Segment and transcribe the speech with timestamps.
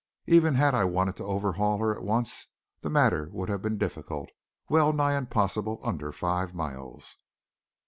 [0.25, 2.47] Even had I wanted to overhaul her at once
[2.79, 4.31] the matter would have been difficult,
[4.67, 7.17] well nigh impossible under five miles.